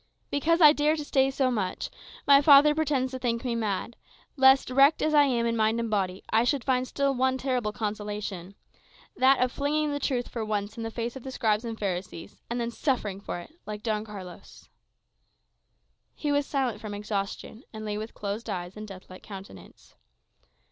Because 0.31 0.61
I 0.61 0.73
dare 0.73 0.95
to 0.95 1.05
say 1.05 1.29
so 1.29 1.51
much, 1.51 1.91
my 2.25 2.41
father 2.41 2.73
pretends 2.73 3.11
to 3.11 3.19
think 3.19 3.45
me 3.45 3.53
mad; 3.53 3.95
lest, 4.35 4.71
wrecked 4.71 5.03
as 5.03 5.13
I 5.13 5.25
am 5.25 5.45
in 5.45 5.55
mind 5.55 5.79
and 5.79 5.91
body, 5.91 6.23
I 6.31 6.43
should 6.43 6.63
still 6.87 7.09
find 7.11 7.19
one 7.19 7.37
terrible 7.37 7.71
consolation, 7.71 8.55
that 9.15 9.39
of 9.39 9.51
flinging 9.51 9.91
the 9.91 9.99
truth 9.99 10.27
for 10.27 10.43
once 10.43 10.75
in 10.75 10.81
the 10.81 10.89
face 10.89 11.15
of 11.15 11.21
the 11.21 11.29
scribes 11.29 11.65
and 11.65 11.77
Pharisees, 11.77 12.41
and 12.49 12.59
then 12.59 12.71
suffering 12.71 13.21
for 13.21 13.41
it 13.41 13.51
like 13.67 13.83
Don 13.83 14.03
Carlos." 14.03 14.69
He 16.15 16.31
was 16.31 16.47
silent 16.47 16.81
from 16.81 16.95
exhaustion, 16.95 17.61
and 17.71 17.85
lay 17.85 17.99
with 17.99 18.15
closed 18.15 18.49
eyes 18.49 18.75
and 18.75 18.87
deathlike 18.87 19.21
countenance. 19.21 19.93